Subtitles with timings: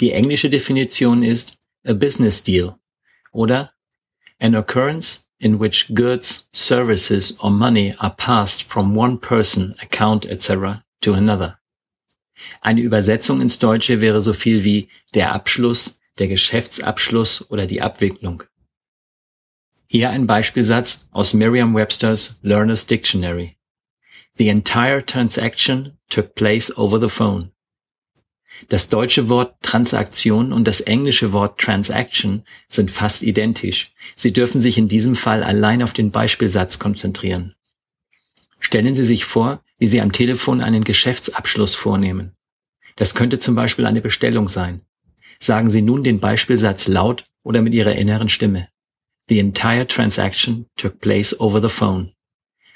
[0.00, 2.78] Die englische Definition ist a business deal
[3.32, 3.72] oder
[4.38, 10.82] an occurrence in which goods, services or money are passed from one person, account etc.
[11.00, 11.58] to another.
[12.60, 18.44] Eine Übersetzung ins Deutsche wäre so viel wie der Abschluss, der Geschäftsabschluss oder die Abwicklung.
[19.86, 23.56] Hier ein Beispielsatz aus Merriam-Webster's Learner's Dictionary.
[24.36, 27.52] The entire transaction took place over the phone.
[28.68, 33.92] Das deutsche Wort Transaktion und das englische Wort Transaction sind fast identisch.
[34.16, 37.54] Sie dürfen sich in diesem Fall allein auf den Beispielsatz konzentrieren.
[38.58, 42.36] Stellen Sie sich vor, wie Sie am Telefon einen Geschäftsabschluss vornehmen.
[42.96, 44.82] Das könnte zum Beispiel eine Bestellung sein.
[45.38, 48.68] Sagen Sie nun den Beispielsatz laut oder mit Ihrer inneren Stimme.
[49.28, 52.12] The entire transaction took place over the phone.